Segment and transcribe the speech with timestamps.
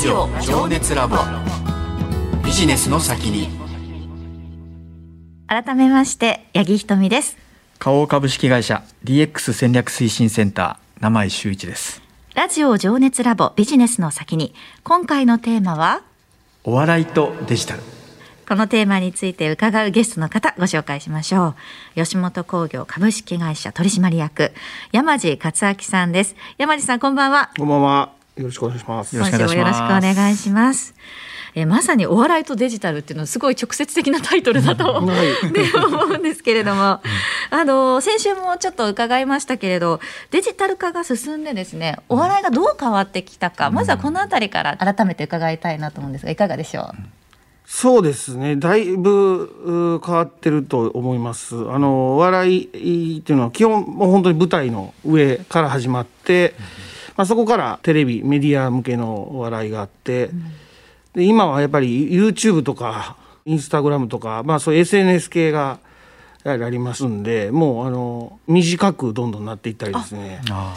[0.00, 1.18] ジオ情熱ラボ。
[2.42, 3.50] ビジネスの先に。
[5.46, 7.36] 改めまして八木ひとみです。
[7.78, 12.00] 花王株式会社 DX 戦略推進センター名前周一です。
[12.34, 14.54] ラジオ情熱ラボビジネスの先に。
[14.84, 16.00] 今回のテーマは？
[16.64, 17.82] お笑いとデジタル。
[18.48, 21.54] このテーマについて伺うゲストの方ご紹介しましょう。
[21.96, 24.52] 吉本興業株式会社取締役
[24.92, 26.36] 山地克明さんです。
[26.56, 27.50] 山地さんこんばんは。
[27.58, 28.18] こんばんは。
[28.40, 29.14] よろしくお願いします。
[29.16, 29.54] よろしくお願いします。
[29.54, 30.94] 今週もよろしくお願いします。
[31.54, 35.12] えーまさにお笑いとデジタルっていうのはすごい直接的なタイトルだと、 ね、
[35.74, 37.00] 思うんですけれども、
[37.50, 40.00] あの先週もちょっと伺いましたけれど
[40.30, 46.94] デジタル化が進んでですねお笑いがどう変わってきたか、まずはこのあたりから改めて伺いたいなと思うんですがいかがでしょう、
[47.66, 48.56] そうですね。
[48.56, 51.54] だいぶう変わってると思います。
[51.70, 56.54] あのお笑いっていうのは基本もう本当に舞台の上から始まって、
[57.20, 60.30] まあそこからテレビメディア向けのお笑いがあって、
[61.12, 63.14] で今はやっぱり YouTube とか
[63.44, 65.80] インスタグラムとかまあそういう SNS 系が
[66.44, 70.40] やはりありますんで、もうあの短くどんどんなっていったりですね。
[70.50, 70.74] あ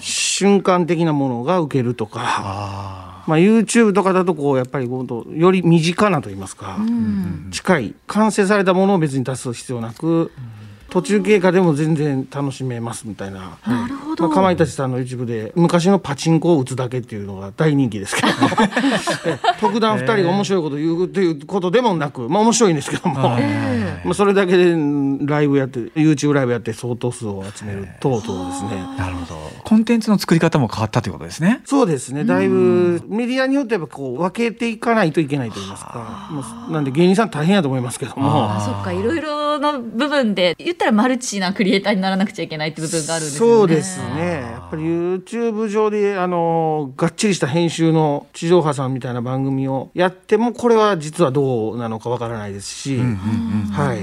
[0.00, 2.22] 瞬間的なものが受けるとか。
[2.24, 6.76] あまあ、YouTube とかだとこうやっぱりこうより身近なと言いますか、
[7.52, 10.32] 近い完成されたものを別に出す必要なく、
[10.94, 13.58] 途中経過でも全然楽しめますみたいな。
[13.66, 18.28] なるほど、まあ、かまいたちさんの YouTube で昔のパチンコを打つだけっていうのが大人気ですけど。
[19.26, 23.38] え 特段2人が面白いこと言うということでもなく、まあ面白いんですけども、ま
[24.10, 28.70] あそれだけでうんライブやって YouTube ライブやって相当数を集める等々ですね。
[28.96, 29.50] なるほど。
[29.64, 31.60] コンテンツの作り方も変わったということですね。
[31.64, 32.24] そうですね。
[32.24, 36.28] だいぶメディアによってやっぱこう分けていかないといけないと言いますか。
[36.70, 38.44] なんで芸人さん大変やと思いますけども。
[38.48, 38.92] あそっか。
[38.92, 43.54] いろいろな部分で言ったらマルチなクリエイターにならなくちゃいけないって部分があるんですよね。
[43.56, 44.30] そうですね。
[44.52, 53.94] やっぱり YouTube 上であのがっちりした編集の地上波さんみたいな番組をやってもこれは実はどうなのかわからないですし、は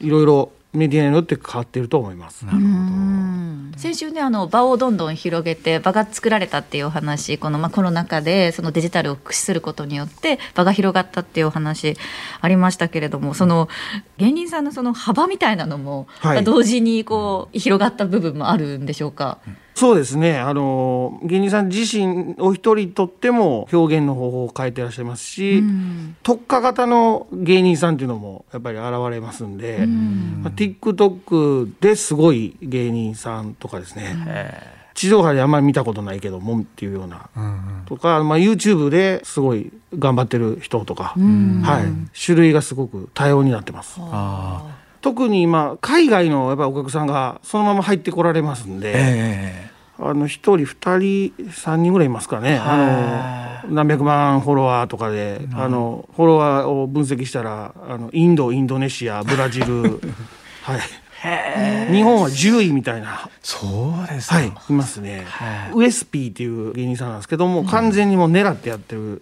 [0.00, 0.06] い。
[0.06, 2.44] いろいろメディアによって変わっていると思います。
[2.44, 11.96] なるほど先週ねあの場をどんどん広げて場が作られたっていうお話この、まあ、コロナ禍でそのデジタルを駆使することによって場が広がったっていうお話
[12.40, 13.68] ありましたけれどもその
[14.16, 19.38] 芸人さんのその幅みたいなのも、はい同時にこう広がった部分もあるんでしょうか？
[19.78, 20.38] そうですね。
[20.38, 25.62] あの芸人さん自身お一人とっても表現の方法を変えてらっしゃいますし、
[26.24, 34.16] 特化型の芸人さんっていうのもやっぱり現れますんで、まあ TikTok ですごい芸人さんとかですね、
[34.94, 37.30] 地上波であんまり見たことないけどもっていうような、
[37.86, 44.00] とか、まあ、YouTube ですごい頑張ってる人とか、はい、種類がすごく多様になってます。
[44.00, 49.68] あ特に今海外のやっぱりお客さんがそのまま入ってこられますんで、ーえ
[50.00, 52.56] あの一人二人三人ぐらいいますかね。
[52.56, 60.00] あの何百万フォロワーとかで、あのフォロワーを分析したらあのインドインドネシアブラジル
[60.62, 60.80] はい。
[61.90, 63.28] 日本は10位みたいな。
[63.42, 63.66] そ
[64.04, 65.72] うですかはい、いますねは。
[65.74, 69.20] ウエスピーっていう芸人さんなんですけども、完全にもう狙ってやってるん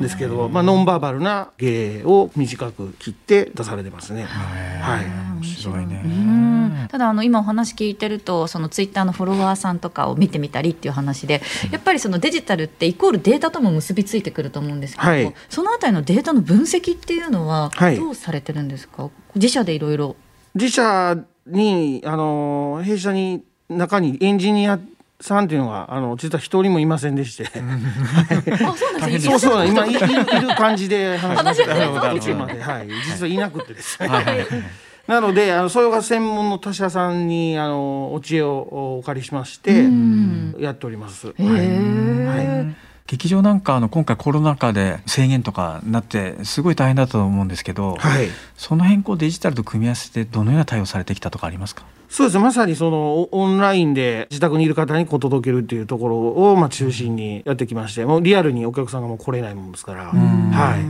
[0.00, 4.24] ですけど、まあノンバーバルな芸を短く切って出されてますね。
[4.24, 5.04] はい。
[5.36, 6.02] 面白いね。
[6.04, 6.88] うん。
[6.88, 15.34] ただあの今お話聞いてるとそのツイッターのフォロワーさんとかを見てみたりっていう話でやっぱりそのデジタルってイコールデータとも結びついてくると思うんですけども、はい。
[15.48, 17.96] そのあたりのデータの分析っていうのははい。
[17.96, 20.16] どうされてるんですか、自社でいろいろ。
[20.54, 21.16] 自社
[21.46, 24.78] にあの弊社に中にエンジニア
[25.24, 27.44] さんっていうのがあの実は一人もいませんでして、
[28.62, 30.06] あそうそう今いいいる
[30.54, 33.98] 感じで話しました途中まで、はい、実はいなくてです。
[34.02, 34.08] ね。
[35.06, 39.88] なのであのそれが専門の他社さんにあのお知恵をお借りしまして
[40.58, 41.28] やっております。
[41.28, 41.44] はい。
[41.46, 48.28] はい劇場なんかあの今回コロナ禍で制限とかなってすごい大変だったと思うんですけど、はい。
[48.56, 51.84] その辺こうデジタルと組み合わせてどのような対応されてきたとかありますか？
[52.08, 52.44] そうですね。
[52.44, 56.16] まさにそのオオンラインで自宅にいる方にこう届けるっていうところ
[56.52, 60.80] を、まあ、中心にやってきましてもうリアルにお客さんがもう来れないもんですから、はい、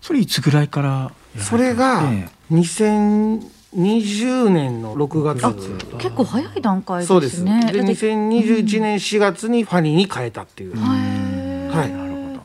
[0.00, 5.78] それいつぐらいからそれがえ2020年の6月。
[5.98, 7.32] 結構早い段階そうです。
[7.32, 7.70] ですね。
[7.72, 11.09] でだって2021年4月にファニーに変えたっていう、へー
[11.70, 11.90] はい。
[11.90, 12.40] なるほど。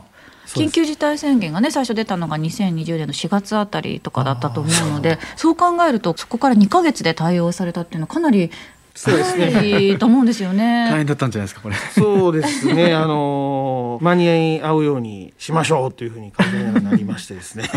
[0.46, 5.56] 緊急事態宣言がね最初出たのが2020年の4月あたりとかだったと思うのでそう。
[5.56, 8.50] 考えるとそこから2か月で対応されたっていうのはかなり
[8.96, 9.96] そうですね。
[9.98, 10.88] と思うんですよ大ね。
[10.96, 11.76] 変だったんじゃないですかこれ。
[11.76, 17.68] そうですね、 あの間に合うようにしましょうというふうに考えなりましてですね。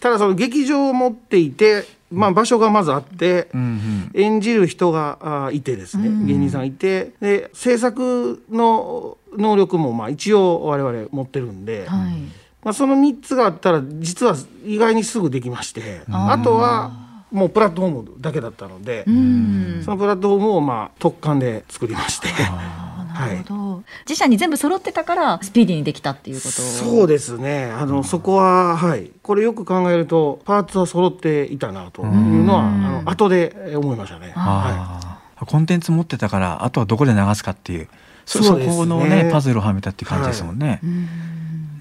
[0.00, 3.64] ただその劇場を持っていて、まあ、場所がまずあって、うんう
[4.18, 4.20] ん。
[4.20, 6.08] 演じる人があいてですね。
[6.26, 12.14] 芸人さんがいてで制作の能力もまあ一応我々持ってるんで、はい。
[12.62, 14.34] まあ、その3つがあったら実は
[14.64, 16.92] 意外にすぐできましてあとは
[17.30, 19.82] もうプラットフォームだけだったので、うん。
[19.84, 22.28] そのプラットフォームをまあ特貫で作りまして。
[23.14, 26.50] なるほど、自社に全部揃ってたからスピーディーにできたっていうこと。
[26.50, 27.70] そうですね。
[27.70, 29.10] あの、そこははい。
[29.22, 32.66] これよく考えるとパーツは揃っていたなというのは、うん。
[32.66, 34.32] あの後で思いましたね。
[34.34, 35.46] はあー。
[35.46, 37.88] コンテンツ持ってたからあとはどこで流すかっていう
[38.26, 38.76] そそうですね。
[38.76, 40.80] このねパズルをはめたっていう感じですもんね。
[40.82, 41.08] うん。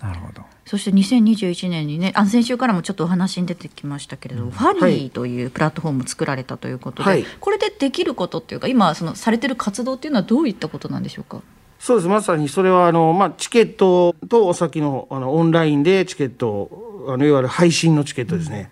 [0.01, 0.43] なるほど。
[0.65, 7.25] そして2021年にねあ先週からもちょっとお話に出てきましたけれど、ファニーというプラットフォームを作られたということで、はい。
[7.39, 11.41] これでできることっていうか今そのされてる活動っていうのはどういったことなんでしょうか？
[11.79, 12.07] そうです。
[12.07, 18.71] まさにそれはあの、まあ、チケットとお先のあのオンラインでチケットをあのいわゆる配信のチケットですね。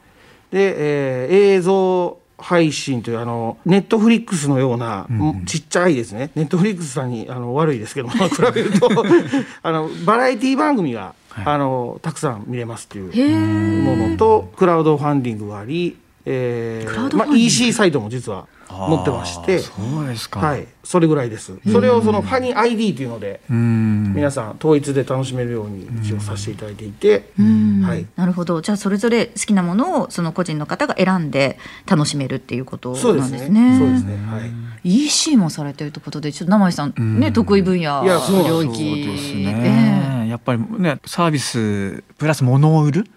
[0.49, 5.07] で、えー映像配信というあのネットフリックスのような、
[5.45, 6.31] ちっちゃいですね。
[6.35, 8.89] ネットフリックスさんにあの悪いですけども 比べると
[9.63, 11.13] あのバラエティ番組が、
[11.45, 13.33] あのたくさん見れますってい
[13.79, 20.39] うものとクラウドファンディングがあり、えーまあ、EC サイトも実は持ってましてそうですか。
[20.39, 21.53] はい、それぐらいです。
[21.71, 24.13] それをそのファニー ID というので、うん。
[24.13, 33.37] 皆さん統一で楽しめるように一応させていただいていて、うんはい、なるほどじゃあそれぞれ好きなものをその個人の方が選んで楽しめるっていうことそうですね。
[33.39, 33.77] なんですね。
[33.79, 34.27] そうですね。
[34.27, 35.05] はい。
[35.05, 40.27] EC もされてるということでちょっと生井さん、うんね得意分野いやそう領そう域ですね。
[40.29, 43.07] やっぱりねサービスプラス物を売る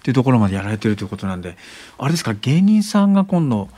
[0.00, 1.56] っていうところまでやられてるということなんで、
[1.98, 3.68] あれですか芸人さんが今度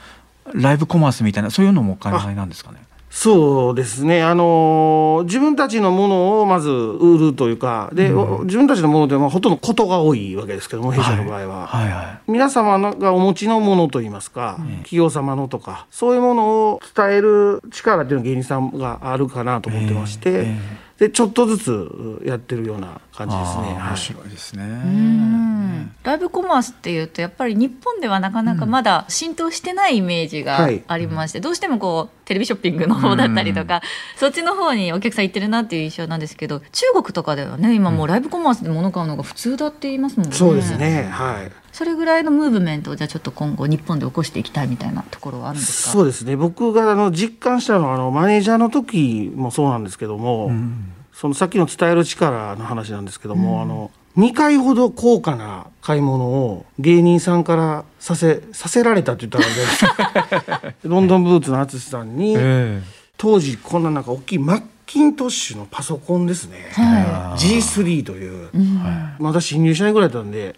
[0.54, 2.78] ライブコマースみたいなそういうのもお考えなんですかね？
[3.10, 4.22] そうですね。
[4.22, 11.66] あのー自分たちのものをまず売るというか、で、お自分たちのものでまあほとんどことが多いわけですけども、弊社の場合は。
[11.66, 20.58] はいは皆様のがお持ちのものといいますか、企業様のとかそういうものを伝える力っていうのが芸人さんがあるかなと思ってまして、え
[21.02, 23.76] でちょっとずつやってるような感じですね。
[23.76, 24.62] 面白いですね。
[24.62, 33.82] うんライブコマースっていうとやっぱり日本ではなかなかまだ浸透してないイメージがはいありまして、どうしてもこうテレビショッピングの方だったりとか、
[34.16, 40.36] そっちの方にお客さん行ってるなっていう印象なんですけど中国とかではね今もうライブコマースで物買うのが普通だって言いますもんね。
[40.36, 41.08] そうですね。
[41.10, 41.61] はい。
[41.72, 45.90] それぐらいのムーブメントをじゃあちょっと今後日本で起こしていきたいみたいなところはあるんですか？
[45.92, 46.36] そうですね。
[46.36, 50.92] 僕があの実感したのはあのマネージャーの時もそうなんですけども、うん。
[51.12, 62.82] そのさっきの伝える力の話なんですけども、あの2回ほど高価な買い物を芸人さんからさせさせられたって言ったらあれで ロンドンブーツの淳さんに、え
[63.16, 68.80] 当時こんななんか大きいマッキントッシュのパソコンですね、は G3 という、い、うん。
[69.18, 70.56] まだ新入社員ぐらいだったんで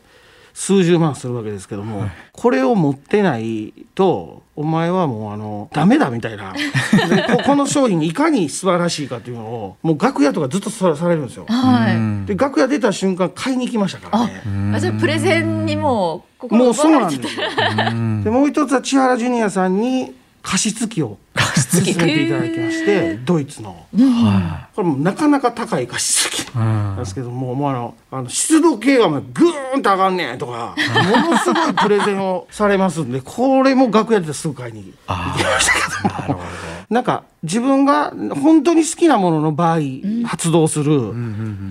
[0.55, 11.47] 数十万するわけですけども、これを持ってないとお前はもうあのダメだみたいな でここの商品いかに素晴らしいかっていうのをもう楽屋とかずっとさされるんですよ。
[11.49, 14.43] はい、うんで楽屋出た瞬間買いに行きましたからね。
[14.77, 17.43] あじゃあプレゼンにももうそうなんですよ。
[18.23, 23.87] でもう一つは千原ジュニアさんに加湿器を勧めていただきましてドイツの。
[23.97, 30.77] はこれもなかなか高い加湿器なんですけども、もうあの、あの湿度計がもうグーンと上がんねんとか、
[31.25, 36.15] ものすごいプレゼンをされますんで、これも楽屋ですぐ買いにあ行きましたけど。
[36.15, 36.74] なるほど。
[36.95, 39.79] なんか自分が本当に好きなものの場合、
[40.25, 41.13] 発動する、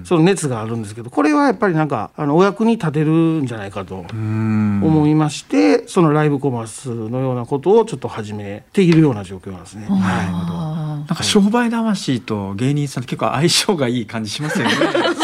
[0.04, 3.12] その熱があるんですけど、これはやっぱりなんか、あの、お役に立てる
[3.42, 4.82] んじゃないかとうん。
[4.84, 9.86] 思いまして、そのライブコマースのようなことをちょっと始めているような状況なんですね。
[9.88, 10.00] はい。
[10.30, 14.72] あなんか商売魂と芸人さんって結構相性がいい感じしますよね。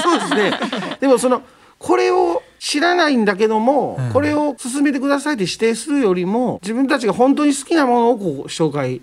[0.01, 0.51] そうですね。
[1.01, 1.41] でもその
[1.77, 9.01] これを知らないんだけども、うんこれを進めてくださいって指定するよりも自分たちが本当に好きなものをこう紹介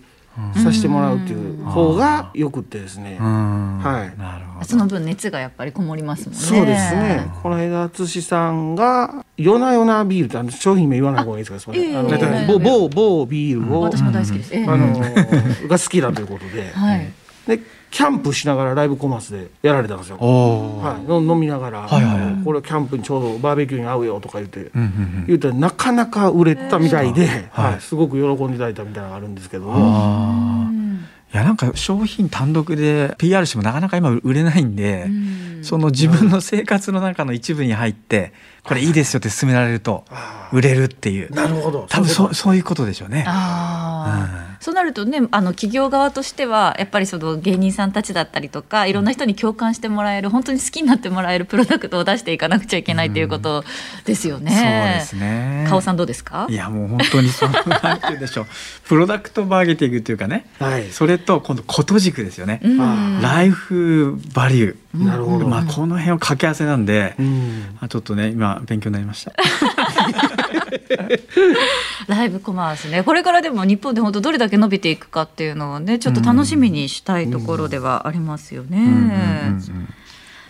[0.63, 3.17] させてもらうっていう方がよくってですね。
[3.21, 4.67] うんはいなるほど。
[4.67, 6.41] その分熱がやっぱりこもりますもんね。
[6.41, 7.27] そうですね。
[7.43, 11.73] この間淳さんが夜な夜なビールってあの商品名言わない方がいいですか？
[11.73, 12.35] すみません。
[12.37, 14.55] あの某某某ビールを、私も大好きです。
[14.55, 14.99] ええあの
[15.69, 17.13] が好きだということで、はい。
[17.47, 17.61] で
[17.97, 20.19] キャンプしながらライブコマースでやられたんですよ。
[20.19, 22.45] はい、の飲みながら、はいはいはい。
[22.45, 27.73] これキャンプにちょうどバーベキューに合うよとか言って、うんうん言うたらなかなか売れたみたいで、はい。
[27.73, 27.81] はい。
[27.81, 29.73] すごく喜んでいただいたみたいなのがあるんですけどうん。
[29.73, 30.71] も。
[31.33, 35.65] いやなんか商品単独で PR してもなかなか今売れないんで、うん。
[35.65, 41.31] その自分の生活の中の一部に入ってこれいいですよって勧められるとあ売れるっていう。
[41.31, 41.87] ーなるほど。
[41.89, 43.25] 多分そそううそういうことでしょうね。
[43.27, 53.63] ああ、うんそうなるとねあの企業側としてはやっぱりその芸人さんたちだったりとかいろんな人に共感してもらえる本当に好きになってもらえるプロダクトを出していかなくちゃいけないっていうこと
[54.05, 54.51] ですよね。
[54.51, 55.67] そうですね。
[55.69, 56.49] カオさんどうですか？
[56.51, 58.47] いやもう本当にそのなんて言うんでしょう
[58.89, 62.61] プロダクトマーケティングっていうかね、はいそれと今度こと軸ですよね。
[62.65, 65.05] うんライフバリュー。
[65.05, 69.33] なるほどまあこの辺を掛け合わせなんで、うんあちょっとね今勉強になりました。
[72.09, 78.79] ライブコマースねこれからでも日本で本当どれだけ伸びていくかっていうのをねちょっと楽しみにしたいところではありますよね。
[78.79, 79.01] うんうんうんう
[79.59, 79.89] ん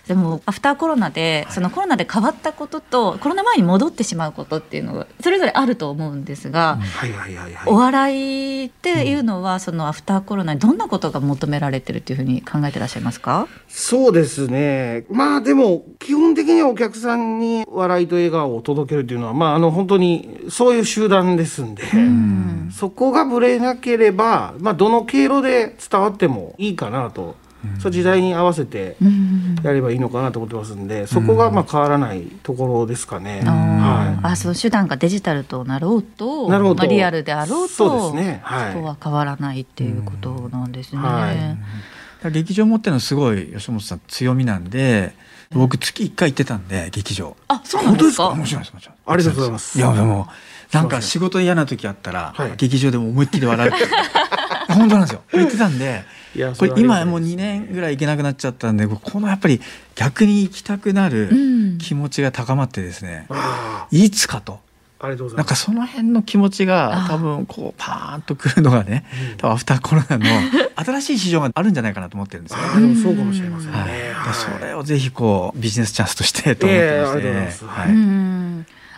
[0.06, 7.68] でもアフターコロナで、そのコロナで変わったこととコロナ前に戻ってしまうことっていうのがそれぞれあると思うんですが、はいはいはいはい。
[7.68, 13.48] お笑いっていうのは、そのアフターコロナにどんなことが求められてるっていうふうに考えてらっしゃいますか？
[13.68, 15.06] そうですね。
[15.10, 21.82] まあでも、基本的にはお客さんに笑いと笑顔を届けるというのは、まああの本当にそういう集団ですんで、
[22.72, 27.34] そこがぶれなければ、まあどの経路で伝わってもいいかなと。
[27.80, 28.96] そう時代に合わせて
[29.62, 33.42] やればいいのかなと思ってますんで、そこがまあ変わらないところですかね。
[33.42, 38.40] はあその手段がデジタルとなろうとなるほどまあ、リアルであろうとそうですね。
[38.42, 38.72] はい。
[38.72, 40.98] そこは変わらないっていうことなんですね。
[40.98, 41.04] うん。
[41.04, 41.58] はい
[42.30, 45.14] 劇場持ってるのすごい吉本さん強みなんで
[45.52, 47.36] 僕月1回行ってたんで劇場。
[47.46, 48.30] あそうなんですか？
[48.30, 49.78] あもちろんですもちろんありがとうございます。
[49.78, 50.26] いやでも
[50.72, 52.52] なんか仕事嫌な時あったら、はい。
[52.56, 53.70] 劇場でも思いっきり笑う
[54.72, 55.22] 本当なんですよ。
[55.32, 56.04] 言ってたんで
[56.58, 59.60] これ今もう2年ぐらい行けなくなっちゃったんでこのやっぱり
[59.94, 61.78] 逆に行きたくなるうん。
[61.78, 64.60] 気持ちが高まってですね、あいつかと。
[65.36, 65.46] なん。
[65.46, 69.04] かその辺の気持ちが多分こうパーンとくるのがね
[69.36, 70.24] 多分アフターコロナの
[70.74, 72.58] 新しい市場があるんじゃないかなと思ってるんですよ。
[73.02, 73.78] そうかもしれませんね。
[74.32, 77.86] それをぜひこうビジネスチャンスとしてと思ってまして、ええあ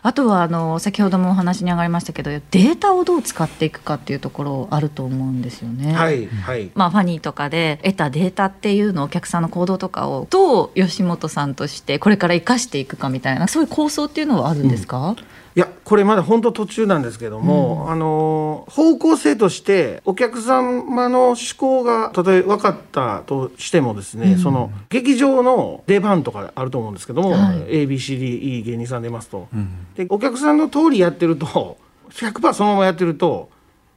[0.02, 5.92] あとはあの先ほどもお話に上がりましたけどデータをどう使っていくかっていうところあると思うんですよね。
[5.92, 6.70] はいはい。
[6.74, 15.16] まあ、ファニーとかで得たデータっていうのをお客さんの行動とかをどう吉本さんとしてこれから生かしていくかみたいなそういう構想っていうのはあるんですか、
[15.58, 27.86] いやこれまだ本当途中なんですけども、あの方向性としてお客様の思考が例え分かったとしてもですね、その劇場の出番とかあると思うんですけども、はい。
[27.86, 29.86] ABCD 芸人さん出ますと、うん。
[29.96, 31.76] でお客さんの通りやってると
[32.10, 33.50] 100%そのままやってると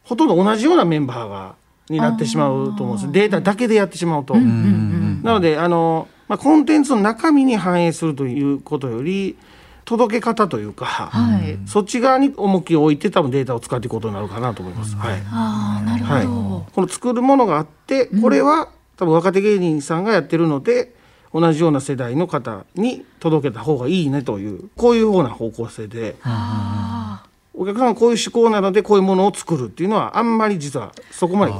[0.03, 1.53] ほとんど同じようなメンバーが
[1.91, 3.11] になってしまうと思うんです。
[3.11, 4.33] データだけでやってしまうと。
[4.35, 9.37] なのであの、まあ、コンテンツの中身に反映するということより
[9.85, 14.95] 届け方というか、はい、そっち側に重きを置いて多分データを使っていくことになるかなと思います。
[14.95, 15.21] はい。
[15.31, 20.93] ああなるほど、はい、この作るものがあってこれは多分若手芸人さんがやってるので
[21.33, 26.15] 同じような世代の方に届けた方がいいねというこういうような方向性で。
[26.23, 31.51] あお客さんはこういう思考なのでこういうものを作るっていうのはあんまり実はそこまで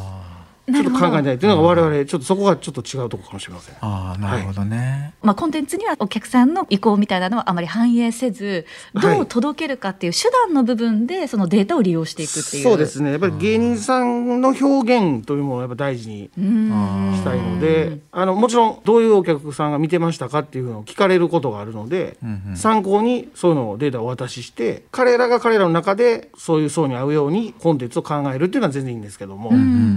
[0.68, 3.76] ちょっと考えてないっていうのが我々ちょっとそこがちょっと違うところかもしれません。
[3.82, 5.14] ああなるほどね。
[5.22, 12.64] ーまあ、コンテンツにはお客さんの意向みたいなのはあまり反映せずどう届けるかっていう手段の部分でそのデータを利用していくっていう。
[12.64, 13.12] そうですね。
[13.12, 17.14] やっぱり芸人さんの表現というものをやっぱ大事にうん。
[17.16, 22.58] したいのであのもちろんどういうお客さんが見てましたかっていうのを聞かれることがあるので、うんうん。
[22.58, 29.52] 参考にそういうのをデータをお渡しして彼らが彼らの中でそういう層に合うようにコンテンツを考えるっていうのは全然いいんですけども、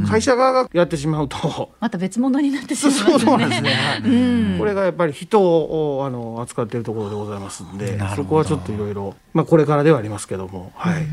[0.09, 1.73] 会社側がやってしまうと。
[1.80, 11.08] また別物になってしまうそうなんですね、はいうんこれがやっぱり人をあの扱っているところでございますんでそこはちょっといろいろまあこれからではありますけども、はい、や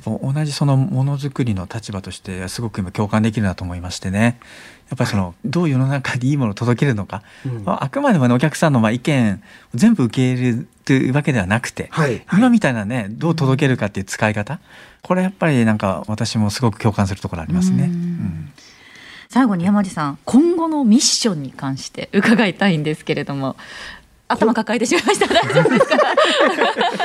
[0.00, 4.38] っぱ同じそのものづくりの立場としてすごく今共感できるなと思いましてね。
[4.88, 7.64] やっぱりその、どう世の中にいいものを届けるのか、うん。
[7.64, 9.38] まああくまでもねお客さんのまあ意見を
[9.78, 12.24] 全部受け入れるというわけではなくて、はい。
[12.32, 14.58] 今みたいなねどう届けるかっていう使い方
[15.02, 17.84] これやっぱりなんか私もすごく共感するところありますね。
[17.84, 17.90] うん。
[17.90, 18.52] うん。
[19.28, 23.54] 最後に山地さん今後のミッションに関して伺いたいんですけれども
[24.26, 25.26] 頭抱えてしまいました。
[25.28, 25.96] 大丈夫ですか？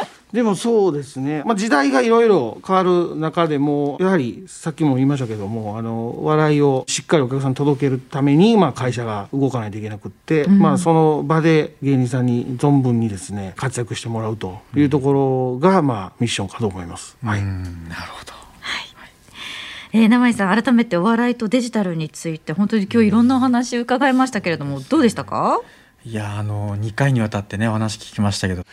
[0.35, 10.59] でもそうですね、まあ、時代がいろいろ変わる中でもやはりさっきも言いましたけどもあの笑いをしっかりお客さんに届けるために、まあ、会社が動かないといけなくって、うん。
[10.59, 17.17] まあ、その場で芸人さんに存分にですね活躍してもらうというところが、まあ、ミッションかと思います。
[17.23, 17.39] はい。
[17.39, 18.33] うんなるほど。
[19.93, 25.61] えー、生井さん改めてお笑いとデジタルについて本当に今日いろんなお話伺いましたけれどもどうでしたか？
[26.05, 28.63] いやあの2回にわたってねお話聞きましたけど、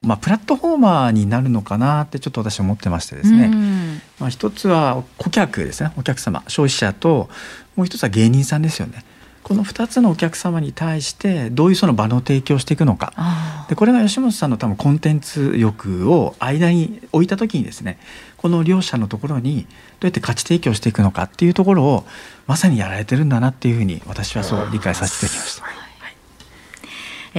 [0.00, 4.00] まあ、プラットフォーマーになるのかなってちょっと私は思ってましてですね、うん。
[4.18, 5.92] まあ、一つは顧客ですね。
[5.98, 7.28] お客様消費者と
[7.76, 9.04] もう一つは芸人さんですよね。
[9.42, 13.12] この2つのお客様に対してどういうその場の提供をしていくのか。
[13.16, 17.98] あでこれが吉本さんの多分コンテンツ欲を間に置いた時にですね
[18.38, 19.68] この両者のところにど
[20.02, 22.04] うやって価値提供していくのかっていうところを
[22.46, 25.87] まさにやられてるんだなっていうふうに私はそう理解させていただきました。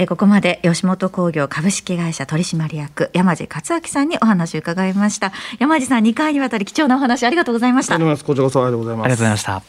[0.00, 5.30] えー、ここまで吉本興業株式会社取締役山地克明さんにお話を伺いました。
[5.58, 7.98] 山地さん2回にわたり貴重なお話ありがとうございました。
[7.98, 9.04] こちらこそありがとうございます。
[9.04, 9.62] ありがとうございました。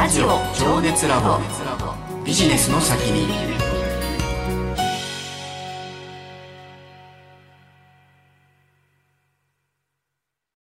[0.00, 0.26] ラジオ
[0.56, 1.40] 情熱ラボ。
[2.24, 3.53] ビジネスの先に